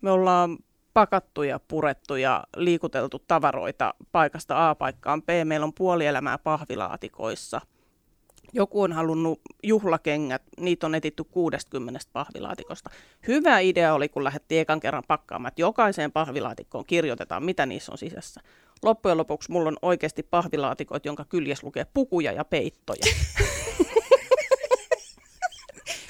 Me 0.01 0.11
ollaan 0.11 0.57
pakattu 0.93 1.43
ja 1.43 1.59
purettu 1.67 2.15
ja 2.15 2.43
liikuteltu 2.55 3.19
tavaroita 3.27 3.93
paikasta 4.11 4.69
A 4.69 4.75
paikkaan 4.75 5.23
B. 5.23 5.29
Meillä 5.43 5.63
on 5.63 5.73
puoli 5.73 6.05
elämää 6.05 6.37
pahvilaatikoissa. 6.37 7.61
Joku 8.53 8.81
on 8.81 8.93
halunnut 8.93 9.41
juhlakengät, 9.63 10.41
niitä 10.59 10.85
on 10.85 10.95
etitty 10.95 11.23
60 11.23 11.99
pahvilaatikosta. 12.13 12.89
Hyvä 13.27 13.59
idea 13.59 13.93
oli, 13.93 14.09
kun 14.09 14.23
lähdettiin 14.23 14.61
ekan 14.61 14.79
kerran 14.79 15.03
pakkaamaan, 15.07 15.47
että 15.47 15.61
jokaiseen 15.61 16.11
pahvilaatikkoon 16.11 16.85
kirjoitetaan, 16.85 17.43
mitä 17.43 17.65
niissä 17.65 17.91
on 17.91 17.97
sisässä. 17.97 18.41
Loppujen 18.83 19.17
lopuksi 19.17 19.51
mulla 19.51 19.67
on 19.67 19.77
oikeasti 19.81 20.23
pahvilaatikoit, 20.23 21.05
jonka 21.05 21.25
kyljes 21.25 21.63
lukee 21.63 21.85
pukuja 21.93 22.31
ja 22.31 22.45
peittoja. 22.45 23.05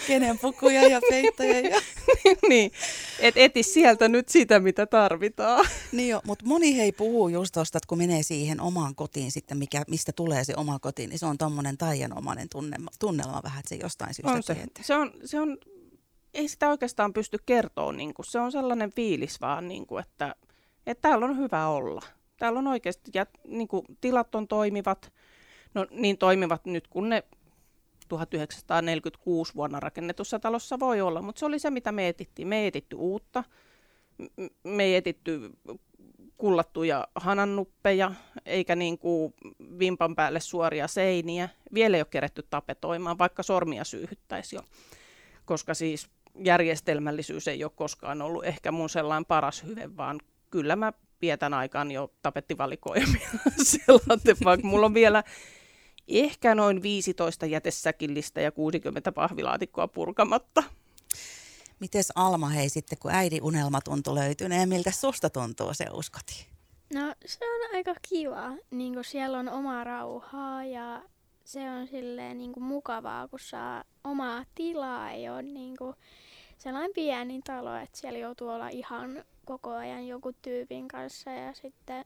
Kenen 0.07 0.39
pukuja 0.39 0.87
ja 0.87 1.01
peittoja. 1.09 1.59
Ja... 1.59 1.81
niin, 2.49 2.71
et 3.21 3.37
eti 3.37 3.63
sieltä 3.63 4.07
nyt 4.07 4.29
sitä, 4.29 4.59
mitä 4.59 4.85
tarvitaan. 4.85 5.65
niin 5.91 6.09
jo, 6.09 6.21
mutta 6.25 6.45
moni 6.45 6.77
hei 6.77 6.91
puhuu 6.91 7.27
just 7.27 7.53
tosta, 7.53 7.77
että 7.77 7.87
kun 7.87 7.97
menee 7.97 8.23
siihen 8.23 8.61
omaan 8.61 8.95
kotiin 8.95 9.31
sitten, 9.31 9.57
mikä, 9.57 9.83
mistä 9.87 10.11
tulee 10.15 10.43
se 10.43 10.53
oma 10.57 10.79
koti, 10.79 11.07
niin 11.07 11.19
se 11.19 11.25
on 11.25 11.37
tommonen 11.37 11.77
taianomainen 11.77 12.49
tunnelma, 12.49 12.91
tunnelma 12.99 13.41
vähän, 13.43 13.59
että 13.59 13.69
se 13.69 13.75
jostain 13.75 14.13
syystä 14.13 14.31
on 14.31 14.43
se. 14.43 14.65
se, 14.81 14.95
on, 14.95 15.11
se 15.25 15.39
on, 15.39 15.57
ei 16.33 16.47
sitä 16.47 16.69
oikeastaan 16.69 17.13
pysty 17.13 17.37
kertoa, 17.45 17.91
niin 17.91 18.13
kuin, 18.13 18.25
se 18.25 18.39
on 18.39 18.51
sellainen 18.51 18.91
fiilis 18.91 19.41
vaan, 19.41 19.67
niin 19.67 19.87
kuin, 19.87 20.03
että, 20.05 20.35
että 20.87 21.09
täällä 21.09 21.25
on 21.25 21.37
hyvä 21.37 21.67
olla. 21.67 22.01
Täällä 22.37 22.59
on 22.59 22.67
oikeasti, 22.67 23.11
ja 23.13 23.25
niin 23.47 23.67
kuin, 23.67 23.85
tilat 24.01 24.35
on 24.35 24.47
toimivat, 24.47 25.13
no 25.73 25.87
niin 25.91 26.17
toimivat 26.17 26.65
nyt, 26.65 26.87
kun 26.87 27.09
ne 27.09 27.23
1946 28.19 29.55
vuonna 29.55 29.79
rakennetussa 29.79 30.39
talossa 30.39 30.79
voi 30.79 31.01
olla, 31.01 31.21
mutta 31.21 31.39
se 31.39 31.45
oli 31.45 31.59
se, 31.59 31.69
mitä 31.69 31.91
me 31.91 32.07
etittiin. 32.07 32.47
Me 32.47 32.59
ei 32.59 32.67
etitty 32.67 32.95
uutta, 32.95 33.43
me 34.63 34.83
ei 34.83 34.95
etitty 34.95 35.51
kullattuja 36.37 37.07
hanannuppeja, 37.15 38.11
eikä 38.45 38.75
niin 38.75 38.97
kuin 38.97 39.33
vimpan 39.79 40.15
päälle 40.15 40.39
suoria 40.39 40.87
seiniä. 40.87 41.49
Vielä 41.73 41.97
ei 41.97 42.01
ole 42.01 42.07
keretty 42.09 42.43
tapetoimaan, 42.49 43.17
vaikka 43.17 43.43
sormia 43.43 43.83
syyhyttäisi 43.83 44.55
jo, 44.55 44.61
koska 45.45 45.73
siis 45.73 46.07
järjestelmällisyys 46.43 47.47
ei 47.47 47.63
ole 47.63 47.71
koskaan 47.75 48.21
ollut 48.21 48.45
ehkä 48.45 48.71
mun 48.71 48.89
sellainen 48.89 49.25
paras 49.25 49.63
hyve, 49.63 49.97
vaan 49.97 50.19
kyllä 50.49 50.75
mä 50.75 50.93
vietän 51.21 51.53
aikaan 51.53 51.91
jo 51.91 52.13
tapettivalikoimia 52.21 53.29
sellainen, 53.63 54.37
vaikka 54.43 54.67
mulla 54.67 54.85
on 54.85 54.93
vielä 54.93 55.23
ehkä 56.19 56.55
noin 56.55 56.81
15 56.81 57.45
jätesäkillistä 57.45 58.41
ja 58.41 58.51
60 58.51 59.11
pahvilaatikkoa 59.11 59.87
purkamatta. 59.87 60.63
Mites 61.79 62.11
Alma, 62.15 62.49
hei 62.49 62.69
sitten 62.69 62.97
kun 62.99 63.11
äidin 63.11 63.43
unelma 63.43 63.81
tuntui 63.81 64.15
löytyneen, 64.15 64.69
miltä 64.69 64.91
susta 64.91 65.29
tuntuu 65.29 65.73
se 65.73 65.85
uskoti? 65.93 66.47
No 66.93 67.13
se 67.25 67.45
on 67.45 67.75
aika 67.75 67.95
kiva, 68.09 68.51
niin 68.71 68.93
kun 68.93 69.03
siellä 69.03 69.39
on 69.39 69.49
oma 69.49 69.83
rauhaa 69.83 70.65
ja 70.65 71.01
se 71.43 71.71
on 71.71 71.87
silleen 71.87 72.37
niin 72.37 72.53
kuin 72.53 72.63
mukavaa, 72.63 73.27
kun 73.27 73.39
saa 73.39 73.83
omaa 74.03 74.45
tilaa, 74.55 75.11
ei 75.11 75.29
ole 75.29 75.41
niin 75.41 75.77
kuin 75.77 75.95
sellainen 76.57 76.91
pieni 76.95 77.41
talo, 77.41 77.75
että 77.75 77.99
siellä 77.99 78.19
joutuu 78.19 78.49
olla 78.49 78.69
ihan 78.69 79.23
koko 79.45 79.71
ajan 79.71 80.07
joku 80.07 80.33
tyypin 80.41 80.87
kanssa 80.87 81.31
ja 81.31 81.53
sitten 81.53 82.05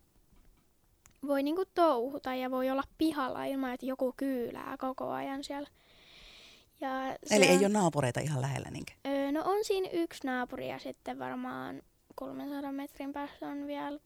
voi 1.27 1.43
niinku 1.43 1.63
touhuta 1.75 2.35
ja 2.35 2.51
voi 2.51 2.69
olla 2.69 2.83
pihalla 2.97 3.45
ilman, 3.45 3.73
että 3.73 3.85
joku 3.85 4.13
kyylää 4.17 4.77
koko 4.77 5.11
ajan 5.11 5.43
siellä. 5.43 5.69
Ja 6.81 6.89
Eli 7.31 7.45
ei 7.45 7.57
ole 7.57 7.69
naapureita 7.69 8.19
ihan 8.19 8.41
lähellä 8.41 8.69
niinkö? 8.71 8.93
Öö, 9.07 9.31
no 9.31 9.41
on 9.45 9.65
siinä 9.65 9.89
yksi 9.93 10.27
naapuri 10.27 10.69
ja 10.69 10.79
sitten 10.79 11.19
varmaan 11.19 11.81
300 12.15 12.71
metrin 12.71 13.13
päässä 13.13 13.47
on 13.47 13.67
vielä 13.67 13.99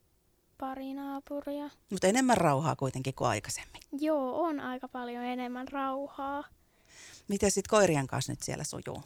pari 0.58 0.94
naapuria. 0.94 1.70
Mutta 1.90 2.06
enemmän 2.06 2.36
rauhaa 2.36 2.76
kuitenkin 2.76 3.14
kuin 3.14 3.28
aikaisemmin. 3.28 3.82
Joo, 4.00 4.42
on 4.42 4.60
aika 4.60 4.88
paljon 4.88 5.24
enemmän 5.24 5.68
rauhaa. 5.68 6.44
Miten 7.28 7.50
sitten 7.50 7.70
koirien 7.70 8.06
kanssa 8.06 8.32
nyt 8.32 8.42
siellä 8.42 8.64
sujuu? 8.64 9.02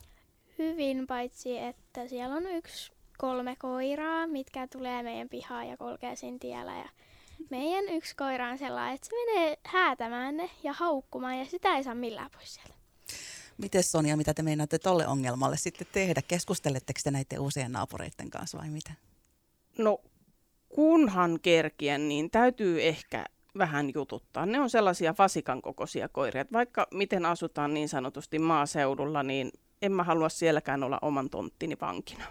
Hyvin, 0.58 1.06
paitsi 1.06 1.58
että 1.58 2.08
siellä 2.08 2.34
on 2.34 2.46
yksi 2.46 2.92
kolme 3.18 3.56
koiraa, 3.56 4.26
mitkä 4.26 4.66
tulee 4.66 5.02
meidän 5.02 5.28
pihaan 5.28 5.68
ja 5.68 5.76
kulkee 5.76 6.16
siinä 6.16 6.38
tiellä. 6.40 6.72
Ja 6.72 6.88
meidän 7.50 7.88
yksi 7.88 8.16
koira 8.16 8.48
on 8.50 8.58
sellainen, 8.58 8.94
että 8.94 9.06
se 9.06 9.12
menee 9.24 9.58
häätämään 9.66 10.36
ne 10.36 10.50
ja 10.62 10.72
haukkumaan 10.72 11.38
ja 11.38 11.44
sitä 11.44 11.76
ei 11.76 11.84
saa 11.84 11.94
millään 11.94 12.30
pois 12.30 12.54
sieltä. 12.54 12.74
Miten 13.58 13.82
Sonja, 13.82 14.16
mitä 14.16 14.34
te 14.34 14.42
meinaatte 14.42 14.78
tolle 14.78 15.06
ongelmalle 15.06 15.56
sitten 15.56 15.86
tehdä? 15.92 16.22
Keskusteletteko 16.28 17.00
te 17.04 17.10
näiden 17.10 17.40
uusien 17.40 17.72
naapureiden 17.72 18.30
kanssa 18.30 18.58
vai 18.58 18.70
mitä? 18.70 18.92
No 19.78 19.98
kunhan 20.68 21.38
kerkien, 21.42 22.08
niin 22.08 22.30
täytyy 22.30 22.82
ehkä 22.82 23.24
vähän 23.58 23.90
jututtaa. 23.94 24.46
Ne 24.46 24.60
on 24.60 24.70
sellaisia 24.70 25.14
vasikan 25.18 25.62
kokoisia 25.62 26.08
koiria, 26.08 26.40
että 26.40 26.52
vaikka 26.52 26.86
miten 26.90 27.26
asutaan 27.26 27.74
niin 27.74 27.88
sanotusti 27.88 28.38
maaseudulla, 28.38 29.22
niin 29.22 29.52
en 29.82 29.92
mä 29.92 30.02
halua 30.02 30.28
sielläkään 30.28 30.82
olla 30.82 30.98
oman 31.02 31.30
tonttini 31.30 31.76
vankina. 31.80 32.24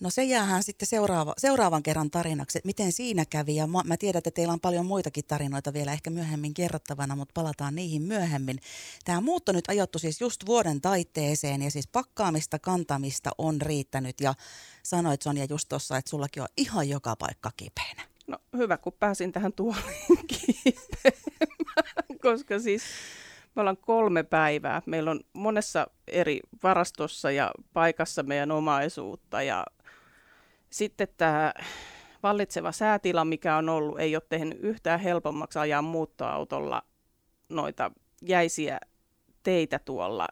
No 0.00 0.10
se 0.10 0.24
jäähän 0.24 0.62
sitten 0.62 0.88
seuraava, 0.88 1.34
seuraavan 1.38 1.82
kerran 1.82 2.10
tarinaksi, 2.10 2.58
että 2.58 2.66
miten 2.66 2.92
siinä 2.92 3.24
kävi. 3.30 3.56
Ja 3.56 3.66
mä, 3.66 3.82
mä 3.84 3.96
tiedän, 3.96 4.18
että 4.18 4.30
teillä 4.30 4.52
on 4.52 4.60
paljon 4.60 4.86
muitakin 4.86 5.24
tarinoita 5.24 5.72
vielä 5.72 5.92
ehkä 5.92 6.10
myöhemmin 6.10 6.54
kerrottavana, 6.54 7.16
mutta 7.16 7.32
palataan 7.34 7.74
niihin 7.74 8.02
myöhemmin. 8.02 8.58
Tämä 9.04 9.20
muutto 9.20 9.52
nyt 9.52 9.64
ajoittu 9.68 9.98
siis 9.98 10.20
just 10.20 10.46
vuoden 10.46 10.80
taitteeseen 10.80 11.62
ja 11.62 11.70
siis 11.70 11.88
pakkaamista, 11.88 12.58
kantamista 12.58 13.30
on 13.38 13.60
riittänyt. 13.60 14.20
Ja 14.20 14.34
sanoit 14.82 15.22
Sonja 15.22 15.46
just 15.50 15.68
tuossa, 15.68 15.96
että 15.96 16.10
sullakin 16.10 16.42
on 16.42 16.48
ihan 16.56 16.88
joka 16.88 17.16
paikka 17.16 17.50
kipeänä. 17.56 18.02
No 18.26 18.38
hyvä, 18.56 18.76
kun 18.76 18.92
pääsin 18.92 19.32
tähän 19.32 19.52
tuoliin 19.52 20.26
koska 22.22 22.58
siis 22.58 22.82
me 23.54 23.60
ollaan 23.60 23.76
kolme 23.76 24.22
päivää. 24.22 24.82
Meillä 24.86 25.10
on 25.10 25.20
monessa 25.32 25.86
eri 26.06 26.40
varastossa 26.62 27.30
ja 27.30 27.50
paikassa 27.72 28.22
meidän 28.22 28.50
omaisuutta 28.50 29.42
ja 29.42 29.64
sitten 30.70 31.08
tämä 31.16 31.52
vallitseva 32.22 32.72
säätila, 32.72 33.24
mikä 33.24 33.56
on 33.56 33.68
ollut, 33.68 34.00
ei 34.00 34.16
ole 34.16 34.22
tehnyt 34.28 34.58
yhtään 34.60 35.00
helpommaksi 35.00 35.58
ajaa 35.58 35.82
muuttoautolla 35.82 36.82
noita 37.48 37.90
jäisiä 38.22 38.80
teitä 39.42 39.78
tuolla, 39.78 40.28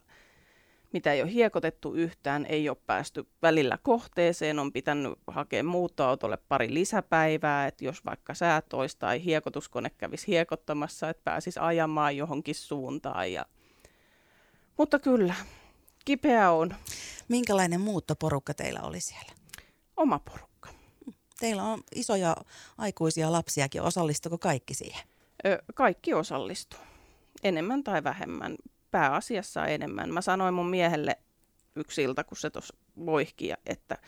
mitä 0.93 1.12
ei 1.12 1.23
ole 1.23 1.33
hiekotettu 1.33 1.95
yhtään, 1.95 2.47
ei 2.47 2.69
ole 2.69 2.76
päästy 2.87 3.26
välillä 3.43 3.79
kohteeseen, 3.83 4.59
on 4.59 4.73
pitänyt 4.73 5.12
hakea 5.26 5.64
muuttoautolle 5.64 6.38
pari 6.49 6.75
lisäpäivää, 6.75 7.67
että 7.67 7.85
jos 7.85 8.05
vaikka 8.05 8.35
säätoista 8.35 8.99
tai 8.99 9.25
hiekotuskone 9.25 9.91
kävisi 9.91 10.26
hiekottamassa, 10.26 11.11
että 11.11 11.25
pääsisi 11.25 11.61
ajamaan 11.61 12.17
johonkin 12.17 12.55
suuntaan. 12.55 13.33
Ja... 13.33 13.47
Mutta 14.79 14.99
kyllä, 14.99 15.35
kipeä 16.05 16.50
on. 16.50 16.75
Minkälainen 17.29 17.81
muuttoporukka 17.81 18.55
teillä 18.55 18.81
oli 18.81 19.00
siellä? 19.00 19.44
Oma 19.97 20.19
porukka. 20.19 20.69
Teillä 21.41 21.63
on 21.63 21.83
isoja 21.95 22.37
aikuisia 22.79 23.33
lapsiakin. 23.33 23.83
Osallistuko 23.83 24.39
kaikki 24.39 24.75
siihen? 24.75 25.03
Ö, 25.47 25.63
kaikki 25.75 26.15
osallistuu. 26.15 26.81
Enemmän 27.43 27.85
tai 27.85 28.05
vähemmän. 28.05 28.57
Pääasiassa 28.91 29.67
enemmän. 29.67 30.13
Mä 30.13 30.21
sanoin 30.21 30.55
mun 30.55 30.71
miehelle 30.71 31.19
yksi 31.77 32.03
ilta, 32.03 32.25
kun 32.25 32.37
se 32.37 32.51
tuossa 32.51 32.77
voihki, 33.07 33.53
että 33.67 33.99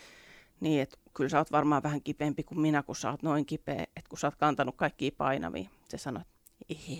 niin, 0.60 0.82
että 0.82 0.96
kyllä 1.14 1.30
sä 1.30 1.38
oot 1.38 1.52
varmaan 1.52 1.82
vähän 1.82 2.02
kipeämpi 2.02 2.42
kuin 2.42 2.60
minä, 2.60 2.82
kun 2.82 2.96
sä 2.96 3.10
oot 3.10 3.22
noin 3.22 3.46
kipeä, 3.46 3.82
että 3.96 4.08
kun 4.08 4.18
sä 4.18 4.26
oot 4.26 4.36
kantanut 4.36 4.76
kaikkia 4.76 5.10
painavia. 5.16 5.68
Se 5.88 5.98
sanoi, 5.98 6.22
että 6.22 6.36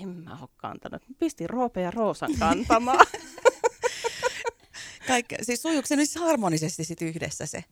en 0.02 0.08
mä 0.08 0.38
oo 0.40 0.48
kantanut. 0.56 1.02
Pistin 1.18 1.50
Roope 1.50 1.80
ja 1.80 1.90
Roosan 1.90 2.34
kantamaan. 2.38 3.06
Kaikke, 5.08 5.38
siis 5.42 5.62
sujuuko 5.62 5.86
se 5.86 5.96
nyt 5.96 6.14
harmonisesti 6.20 6.84
sit 6.84 7.02
yhdessä 7.02 7.46
se? 7.46 7.64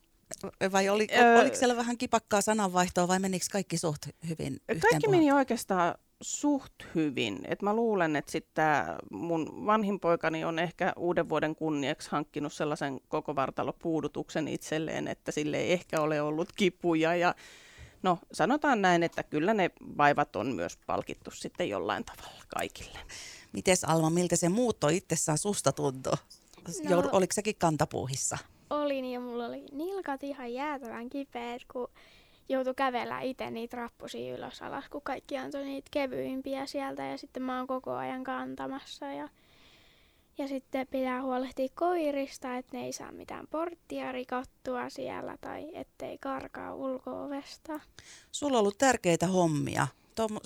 Vai 0.71 0.89
oli, 0.89 1.07
öö, 1.17 1.41
oliko 1.41 1.55
siellä 1.55 1.75
vähän 1.75 1.97
kipakkaa 1.97 2.41
sananvaihtoa 2.41 3.07
vai 3.07 3.19
menikö 3.19 3.45
kaikki 3.51 3.77
suht 3.77 4.01
hyvin 4.29 4.59
Kaikki 4.81 5.07
meni 5.07 5.31
oikeastaan 5.31 5.95
suht 6.21 6.73
hyvin. 6.95 7.39
Et 7.47 7.61
mä 7.61 7.73
luulen, 7.73 8.15
että 8.15 8.31
sitten 8.31 8.65
mun 9.11 9.65
vanhin 9.65 9.99
poikani 9.99 10.45
on 10.45 10.59
ehkä 10.59 10.93
uuden 10.97 11.29
vuoden 11.29 11.55
kunniaksi 11.55 12.09
hankkinut 12.11 12.53
sellaisen 12.53 12.99
koko 13.07 13.35
vartalopuudutuksen 13.35 14.47
itselleen, 14.47 15.07
että 15.07 15.31
sille 15.31 15.57
ei 15.57 15.73
ehkä 15.73 16.01
ole 16.01 16.21
ollut 16.21 16.49
kipuja. 16.55 17.15
Ja 17.15 17.35
no 18.03 18.19
sanotaan 18.31 18.81
näin, 18.81 19.03
että 19.03 19.23
kyllä 19.23 19.53
ne 19.53 19.71
vaivat 19.97 20.35
on 20.35 20.47
myös 20.55 20.77
palkittu 20.87 21.31
sitten 21.31 21.69
jollain 21.69 22.05
tavalla 22.05 22.43
kaikille. 22.47 22.99
Mites 23.51 23.83
Alma, 23.83 24.09
miltä 24.09 24.35
se 24.35 24.49
muutto 24.49 24.87
itsessään 24.87 25.37
susta 25.37 25.71
tuntui? 25.71 26.13
No, 26.83 26.89
Joud, 26.89 27.05
oliko 27.11 27.33
sekin 27.33 27.55
kantapuuhissa? 27.55 28.37
Olin 28.69 29.05
ja 29.05 29.19
mulla 29.19 29.45
oli 29.45 29.65
nilkat 29.71 30.23
ihan 30.23 30.53
jäätävän 30.53 31.09
kipeät, 31.09 31.61
kun 31.73 31.89
joutui 32.49 32.73
kävellä 32.75 33.21
itse 33.21 33.51
niitä 33.51 33.77
rappusia 33.77 34.35
ylös 34.35 34.61
alas, 34.61 34.89
kun 34.89 35.01
kaikki 35.01 35.37
antoi 35.37 35.63
niitä 35.63 35.87
kevyimpiä 35.91 36.65
sieltä 36.65 37.03
ja 37.03 37.17
sitten 37.17 37.43
mä 37.43 37.57
oon 37.57 37.67
koko 37.67 37.93
ajan 37.93 38.23
kantamassa. 38.23 39.05
Ja, 39.05 39.29
Ja 40.37 40.47
sitten 40.47 40.87
pitää 40.87 41.21
huolehtia 41.21 41.67
koirista, 41.75 42.57
että 42.57 42.77
ne 42.77 42.85
ei 42.85 42.93
saa 42.93 43.11
mitään 43.11 43.47
porttia 43.47 44.11
rikottua 44.11 44.89
siellä 44.89 45.37
tai 45.41 45.71
ettei 45.73 46.17
karkaa 46.17 46.75
ulko-ovesta. 46.75 47.79
Sulla 48.31 48.57
on 48.57 48.59
ollut 48.59 48.77
tärkeitä 48.77 49.27
hommia. 49.27 49.87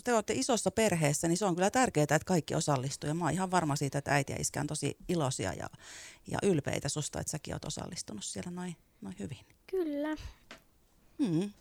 Te 0.03 0.13
olette 0.13 0.33
isossa 0.33 0.71
perheessä, 0.71 1.27
niin 1.27 1.37
se 1.37 1.45
on 1.45 1.55
kyllä 1.55 1.71
tärkeää, 1.71 2.03
että 2.03 2.19
kaikki 2.25 2.55
osallistuu. 2.55 3.07
Ja 3.07 3.13
mä 3.13 3.25
oon 3.25 3.33
ihan 3.33 3.51
varma 3.51 3.75
siitä, 3.75 3.97
että 3.97 4.13
äiti 4.13 4.33
ja 4.33 4.41
iskä 4.41 4.61
on 4.61 4.67
tosi 4.67 4.97
iloisia 5.09 5.53
ja, 5.53 5.69
ja 6.27 6.39
ylpeitä 6.43 6.89
susta, 6.89 7.19
että 7.19 7.31
säkin 7.31 7.53
oot 7.53 7.65
osallistunut 7.65 8.23
siellä 8.23 8.51
noin, 8.51 8.75
noin 9.01 9.15
hyvin. 9.19 9.45
Kyllä. 9.67 10.15
Hmm. 11.23 11.51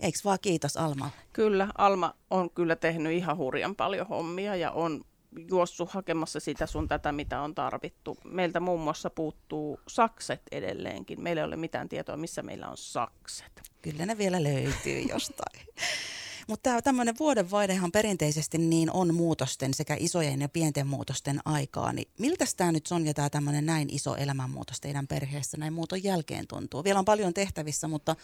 Eikö 0.00 0.18
vaan 0.24 0.38
kiitos 0.42 0.76
Alma? 0.76 1.10
Kyllä, 1.32 1.68
Alma 1.78 2.14
on 2.30 2.50
kyllä 2.50 2.76
tehnyt 2.76 3.12
ihan 3.12 3.36
hurjan 3.36 3.76
paljon 3.76 4.06
hommia 4.06 4.56
ja 4.56 4.70
on 4.70 5.04
juossut 5.48 5.90
hakemassa 5.90 6.40
sitä 6.40 6.66
sun 6.66 6.88
tätä, 6.88 7.12
mitä 7.12 7.40
on 7.40 7.54
tarvittu. 7.54 8.18
Meiltä 8.24 8.60
muun 8.60 8.80
muassa 8.80 9.10
puuttuu 9.10 9.80
sakset 9.88 10.42
edelleenkin. 10.50 11.22
Meillä 11.22 11.40
ei 11.40 11.46
ole 11.46 11.56
mitään 11.56 11.88
tietoa, 11.88 12.16
missä 12.16 12.42
meillä 12.42 12.68
on 12.68 12.76
sakset. 12.76 13.62
Kyllä 13.82 14.06
ne 14.06 14.18
vielä 14.18 14.42
löytyy 14.42 15.00
jostain. 15.00 15.66
Mutta 16.48 16.82
tämmöinen 16.82 17.14
vuodenvaihehan 17.18 17.92
perinteisesti 17.92 18.58
niin 18.58 18.90
on 18.92 19.14
muutosten 19.14 19.74
sekä 19.74 19.96
isojen 19.98 20.40
ja 20.40 20.48
pienten 20.48 20.86
muutosten 20.86 21.40
aikaa. 21.44 21.92
Niin 21.92 22.08
miltä 22.18 22.44
tämä 22.56 22.72
nyt 22.72 22.86
Sonja, 22.86 23.14
tämä 23.14 23.30
tämmöinen 23.30 23.66
näin 23.66 23.88
iso 23.94 24.16
elämänmuutos 24.16 24.80
teidän 24.80 25.06
perheessä 25.06 25.56
näin 25.56 25.72
muuton 25.72 26.04
jälkeen 26.04 26.46
tuntuu? 26.46 26.84
Vielä 26.84 26.98
on 26.98 27.04
paljon 27.04 27.34
tehtävissä, 27.34 27.88
mutta, 27.88 28.16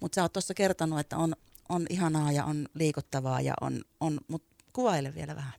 mutta 0.00 0.14
sä 0.14 0.22
oot 0.22 0.32
tuossa 0.32 0.54
kertonut, 0.54 1.00
että 1.00 1.16
on, 1.16 1.36
on 1.68 1.86
ihanaa 1.90 2.32
ja 2.32 2.44
on 2.44 2.68
liikuttavaa 2.74 3.40
ja 3.40 3.54
on, 3.60 3.82
on 4.00 4.20
mutta 4.28 4.54
kuvaile 4.72 5.14
vielä 5.14 5.36
vähän. 5.36 5.52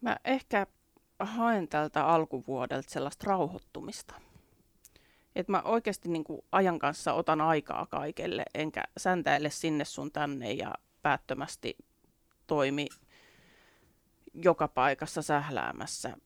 Mä 0.00 0.16
ehkä 0.24 0.66
haen 1.18 1.68
tältä 1.68 2.06
alkuvuodelta 2.06 2.90
sellaista 2.90 3.24
rauhoittumista. 3.26 4.14
Että 5.36 5.52
mä 5.52 5.62
oikeasti 5.62 6.08
niin 6.08 6.24
ajan 6.52 6.78
kanssa 6.78 7.12
otan 7.12 7.40
aikaa 7.40 7.86
kaikelle, 7.86 8.44
enkä 8.54 8.82
säntäile 8.96 9.50
sinne 9.50 9.84
sun 9.84 10.12
tänne 10.12 10.52
ja 10.52 10.74
päättömästi 11.06 11.76
toimi 12.46 12.86
joka 14.34 14.68
paikassa 14.68 15.22
sähläämässä 15.22 16.16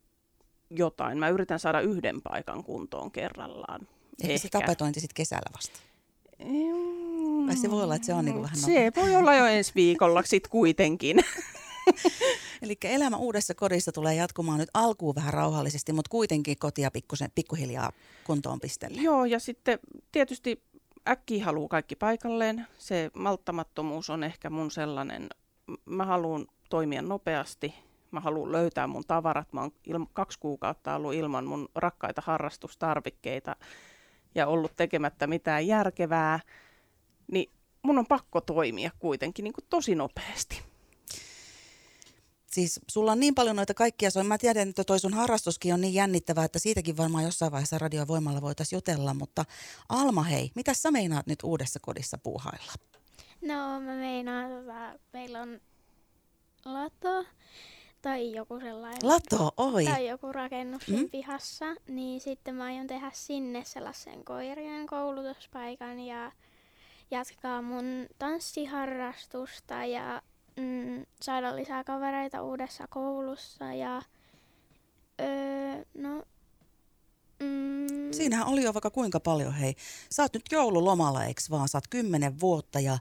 jotain. 0.71 1.19
Mä 1.19 1.29
yritän 1.29 1.59
saada 1.59 1.81
yhden 1.81 2.23
paikan 2.23 2.65
kuntoon 2.65 3.11
kerrallaan. 3.11 3.81
Ehkä, 4.23 4.33
Ehkä. 4.35 4.39
se 4.39 4.49
tapetointi 4.49 5.01
sitten 5.01 5.15
kesällä 5.15 5.51
vasta? 5.55 5.81
Mm, 6.45 7.47
Vai 7.47 7.57
se 7.57 7.71
voi 7.71 7.83
olla, 7.83 7.95
että 7.95 8.07
se 8.07 8.15
on 8.15 8.25
niin 8.25 8.43
vähän 8.43 8.57
Se 8.57 8.85
nopea. 8.85 9.03
voi 9.03 9.17
olla 9.17 9.35
jo 9.35 9.47
ensi 9.47 9.73
viikolla 9.75 10.23
sitten 10.23 10.51
kuitenkin. 10.51 11.17
Eli 12.63 12.77
elämä 12.85 13.17
uudessa 13.17 13.55
kodissa 13.55 13.93
tulee 13.93 14.15
jatkumaan 14.15 14.59
nyt 14.59 14.71
alkuun 14.75 15.15
vähän 15.15 15.35
rauhallisesti, 15.35 15.93
mutta 15.93 16.09
kuitenkin 16.11 16.59
kotia 16.59 16.91
pikkusen, 16.91 17.31
pikkuhiljaa 17.35 17.93
kuntoon 18.25 18.61
pistelle. 18.61 19.03
Joo, 19.03 19.25
ja 19.25 19.39
sitten 19.39 19.79
tietysti 20.13 20.63
äkki 21.09 21.41
haluaa 21.41 21.69
kaikki 21.69 21.97
paikalleen. 21.97 22.67
Se 22.79 23.11
malttamattomuus 23.17 24.11
on 24.11 24.25
ehkä 24.25 24.51
mun 24.51 24.71
sellainen, 24.71 25.29
mä 25.85 26.05
haluan 26.05 26.47
toimia 26.71 27.03
nopeasti, 27.03 27.75
mä 28.11 28.21
haluan 28.21 28.53
löytää 28.53 28.87
mun 28.87 29.05
tavarat. 29.07 29.53
Mä 29.53 29.61
oon 29.61 29.71
il- 29.89 30.07
kaksi 30.13 30.39
kuukautta 30.39 30.95
ollut 30.95 31.15
ilman 31.15 31.45
mun 31.45 31.69
rakkaita 31.75 32.23
harrastustarvikkeita 32.25 33.57
ja 34.35 34.47
ollut 34.47 34.73
tekemättä 34.77 35.27
mitään 35.27 35.67
järkevää, 35.67 36.41
niin 37.33 37.51
mun 37.83 37.99
on 37.99 38.07
pakko 38.07 38.41
toimia 38.41 38.91
kuitenkin 38.99 39.43
niin 39.45 39.53
kuin 39.53 39.67
tosi 39.71 39.95
nopeasti 39.95 40.70
siis 42.53 42.81
sulla 42.91 43.13
on 43.13 43.21
niin 43.21 43.35
paljon 43.35 43.57
noita 43.57 43.75
kaikkia, 43.75 44.11
mä 44.25 44.39
tiedän, 44.39 44.69
että 44.69 44.85
toi 44.85 45.01
sun 45.01 45.15
harrastuskin 45.15 45.75
on 45.75 45.81
niin 45.81 45.95
jännittävää, 45.95 46.45
että 46.45 46.59
siitäkin 46.59 46.97
varmaan 46.97 47.25
jossain 47.25 47.53
vaiheessa 47.53 47.79
radiovoimalla 47.79 48.41
voitaisiin 48.43 48.77
jutella, 48.77 49.15
mutta 49.15 49.45
Alma 49.89 50.23
hei, 50.23 50.51
mitä 50.55 50.75
sä 50.75 50.91
meinaat 50.91 51.27
nyt 51.27 51.39
uudessa 51.43 51.81
kodissa 51.83 52.19
puuhailla? 52.19 52.73
No 53.43 53.81
mä 53.81 53.95
meinaan, 53.95 54.51
tota, 54.51 54.99
meillä 55.13 55.43
on 55.43 55.61
lato 56.65 57.25
tai 58.03 58.33
joku 58.33 58.61
sellainen. 58.61 59.09
Lato, 59.09 59.53
oi. 59.57 59.85
Tai 59.85 60.09
joku 60.09 60.33
rakennus 60.33 60.89
mm? 60.89 61.11
pihassa, 61.11 61.67
niin 61.89 62.21
sitten 62.21 62.55
mä 62.55 62.65
aion 62.65 62.87
tehdä 62.87 63.11
sinne 63.15 63.65
sellaisen 63.65 64.25
koirien 64.25 64.87
koulutuspaikan 64.87 66.01
ja 66.01 66.33
jatkaa 67.11 67.63
mun 67.63 68.07
tanssiharrastusta 68.19 69.85
ja 69.85 70.23
mm, 70.61 71.07
saada 71.23 71.57
lisää 71.57 71.85
kavereita 71.85 72.43
uudessa 72.43 72.87
koulussa 72.89 73.75
ja 73.75 74.03
öö, 75.21 75.85
no 75.95 76.23
Mm. 77.41 78.13
Siinähän 78.13 78.47
oli 78.47 78.63
jo 78.63 78.75
vaikka 78.75 78.91
kuinka 78.91 79.21
paljon, 79.21 79.55
hei. 79.55 79.75
Sä 80.11 80.23
oot 80.23 80.35
nyt 80.35 80.43
joululomalla, 80.53 81.25
eikö 81.25 81.43
vaan? 81.51 81.69
Sä 81.69 81.79
oot 81.79 81.89
kymmenen 81.91 82.41
vuotta 82.41 82.81
ja 82.81 82.99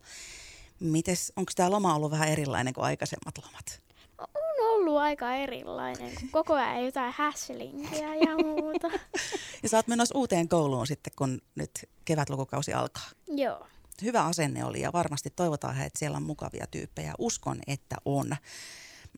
mites, 0.80 1.34
onko 1.36 1.52
tämä 1.56 1.72
loma 1.72 1.96
ollut 1.96 2.12
vähän 2.12 2.30
erilainen 2.30 2.74
kuin 2.74 2.86
aikaisemmat 2.86 3.38
lomat? 3.38 3.82
On 4.18 4.66
ollut 4.70 4.98
aika 4.98 5.34
erilainen, 5.34 6.16
kun 6.20 6.30
koko 6.32 6.54
ajan 6.54 6.86
jotain 6.86 7.14
häslinkiä 7.18 8.16
ja 8.16 8.38
muuta. 8.46 8.88
ja 9.64 9.70
sä 9.70 9.78
oot 9.78 9.88
menossa 9.88 10.18
uuteen 10.18 10.50
kouluun 10.50 10.88
sitten, 10.88 11.14
kun 11.16 11.42
nyt 11.56 11.72
kevätlukukausi 12.06 12.74
alkaa. 12.74 13.10
Joo 13.28 13.68
hyvä 14.02 14.26
asenne 14.26 14.66
oli 14.66 14.82
ja 14.82 14.94
varmasti 14.94 15.30
toivotaan, 15.36 15.82
että 15.82 16.00
siellä 16.00 16.18
on 16.18 16.24
mukavia 16.24 16.68
tyyppejä. 16.72 17.14
Uskon, 17.20 17.60
että 17.68 17.96
on. 18.06 18.30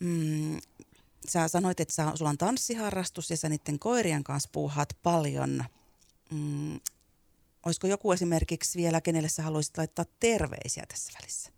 Mm, 0.02 0.62
sä 1.28 1.48
sanoit, 1.48 1.80
että 1.80 1.94
sä, 1.94 2.12
sulla 2.16 2.30
on 2.30 2.38
tanssiharrastus 2.38 3.30
ja 3.30 3.38
sä 3.38 3.50
niiden 3.50 3.80
koirien 3.80 4.24
kanssa 4.24 4.50
puuhaat 4.52 4.98
paljon. 5.04 5.66
Mm, 6.32 6.80
olisiko 7.66 7.88
joku 7.88 8.12
esimerkiksi 8.12 8.80
vielä, 8.80 9.02
kenelle 9.02 9.30
sä 9.30 9.44
haluaisit 9.44 9.78
laittaa 9.78 10.06
terveisiä 10.20 10.86
tässä 10.88 11.14
välissä? 11.20 11.52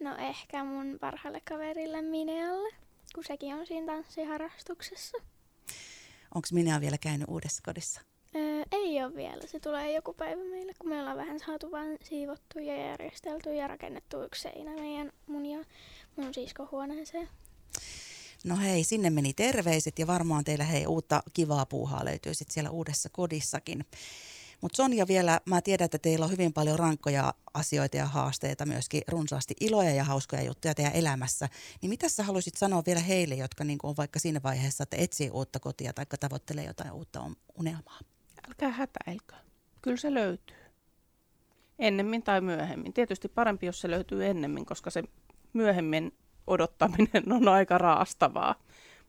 No 0.00 0.16
ehkä 0.16 0.64
mun 0.64 0.98
parhaalle 1.00 1.40
kaverille 1.40 2.02
Minealle, 2.02 2.74
kun 3.14 3.24
sekin 3.24 3.54
on 3.54 3.66
siinä 3.66 3.92
tanssiharrastuksessa. 3.92 5.18
Onko 6.34 6.48
Minea 6.52 6.80
vielä 6.80 6.98
käynyt 6.98 7.28
uudessa 7.28 7.62
kodissa? 7.64 8.00
Öö, 8.36 8.64
ei 8.72 9.04
ole 9.04 9.14
vielä. 9.14 9.46
Se 9.46 9.60
tulee 9.60 9.92
joku 9.92 10.12
päivä 10.12 10.44
meille, 10.44 10.72
kun 10.78 10.88
me 10.88 11.00
ollaan 11.00 11.16
vähän 11.16 11.40
saatu 11.46 11.70
vain 11.70 11.98
siivottu 12.02 12.58
ja 12.58 12.76
järjestelty 12.76 13.54
ja 13.54 13.68
rakennettu 13.68 14.22
yksi 14.22 14.42
seinä 14.42 14.74
meidän 14.74 15.12
mun 15.26 15.46
ja 15.46 15.64
mun 16.16 16.34
siskohuoneeseen. 16.34 17.28
No 18.44 18.56
hei, 18.56 18.84
sinne 18.84 19.10
meni 19.10 19.32
terveiset 19.32 19.98
ja 19.98 20.06
varmaan 20.06 20.44
teillä 20.44 20.64
hei 20.64 20.86
uutta 20.86 21.22
kivaa 21.34 21.66
puuhaa 21.66 22.04
löytyy 22.04 22.34
sitten 22.34 22.54
siellä 22.54 22.70
uudessa 22.70 23.08
kodissakin. 23.08 23.84
Mutta 24.60 24.76
Sonja 24.76 25.06
vielä, 25.06 25.40
mä 25.44 25.62
tiedän, 25.62 25.84
että 25.84 25.98
teillä 25.98 26.24
on 26.24 26.30
hyvin 26.30 26.52
paljon 26.52 26.78
rankkoja 26.78 27.34
asioita 27.54 27.96
ja 27.96 28.06
haasteita, 28.06 28.66
myöskin 28.66 29.02
runsaasti 29.08 29.54
iloja 29.60 29.90
ja 29.90 30.04
hauskoja 30.04 30.42
juttuja 30.42 30.74
teidän 30.74 30.94
elämässä. 30.94 31.48
Niin 31.82 31.90
mitä 31.90 32.08
sä 32.08 32.22
haluaisit 32.22 32.56
sanoa 32.56 32.82
vielä 32.86 33.00
heille, 33.00 33.34
jotka 33.34 33.64
niin 33.64 33.78
on 33.82 33.96
vaikka 33.96 34.18
siinä 34.18 34.40
vaiheessa, 34.42 34.82
että 34.82 34.96
etsii 34.96 35.30
uutta 35.30 35.60
kotia 35.60 35.92
tai 35.92 36.06
tavoittelee 36.20 36.64
jotain 36.64 36.92
uutta 36.92 37.30
unelmaa? 37.58 37.98
Älkää 38.48 38.70
hätäilkö. 38.70 39.34
Kyllä 39.82 39.96
se 39.96 40.14
löytyy. 40.14 40.56
Ennemmin 41.78 42.22
tai 42.22 42.40
myöhemmin. 42.40 42.92
Tietysti 42.92 43.28
parempi, 43.28 43.66
jos 43.66 43.80
se 43.80 43.90
löytyy 43.90 44.26
ennemmin, 44.26 44.66
koska 44.66 44.90
se 44.90 45.02
myöhemmin 45.52 46.12
odottaminen 46.46 47.32
on 47.32 47.48
aika 47.48 47.78
raastavaa. 47.78 48.54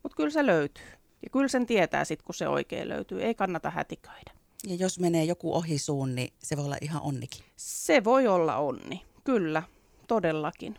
Mutta 0.04 0.16
kyllä 0.16 0.30
se 0.30 0.46
löytyy. 0.46 0.86
Ja 1.24 1.30
kyllä 1.32 1.48
sen 1.48 1.66
tietää 1.66 2.06
sitten, 2.06 2.26
kun 2.26 2.36
se 2.36 2.48
oikein 2.48 2.90
löytyy. 2.90 3.24
Ei 3.24 3.36
kannata 3.36 3.70
hätiköidä. 3.70 4.32
Ja 4.68 4.76
jos 4.76 5.00
menee 5.00 5.24
joku 5.24 5.54
ohi 5.54 5.78
suun, 5.78 6.16
niin 6.16 6.34
se 6.44 6.58
voi 6.58 6.66
olla 6.66 6.78
ihan 6.82 7.02
onnikin. 7.02 7.44
Se 7.56 8.04
voi 8.04 8.28
olla 8.28 8.58
onni, 8.58 9.02
kyllä, 9.24 9.64
todellakin. 10.08 10.76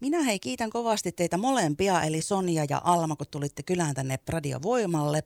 Minä 0.00 0.22
hei 0.22 0.38
kiitän 0.38 0.70
kovasti 0.70 1.12
teitä 1.12 1.36
molempia, 1.36 2.02
eli 2.02 2.20
Sonja 2.20 2.64
ja 2.70 2.80
Alma, 2.84 3.16
kun 3.16 3.26
tulitte 3.30 3.62
kylään 3.62 3.94
tänne 3.94 4.18
Radiovoimalle. 4.28 5.22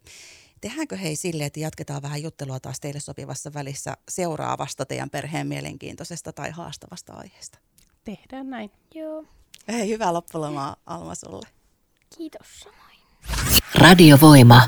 Tehdäänkö 0.61 0.97
hei 0.97 1.17
sille, 1.17 1.45
että 1.45 1.61
jatketaan 1.61 2.03
vähän 2.03 2.23
juttelua 2.23 2.61
taas 2.61 2.81
teille 2.81 3.01
sopivassa 3.01 3.55
välissä 3.55 3.97
seuraavasta 4.09 4.87
teidän 4.87 5.11
perheen 5.11 5.47
mielenkiintoisesta 5.47 6.33
tai 6.33 6.51
haastavasta 6.51 7.13
aiheesta? 7.13 7.59
Tehdään 8.05 8.51
näin. 8.51 8.71
Joo. 8.95 9.25
Hei, 9.69 9.89
hyvää 9.89 10.13
loppulomaa 10.13 10.77
Alma 10.87 11.15
sulle. 11.15 11.49
Kiitos 12.19 12.47
samoin. 12.61 12.99
Radiovoima. 13.75 14.61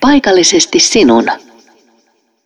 Paikallisesti 0.00 0.80
sinun. 0.80 1.24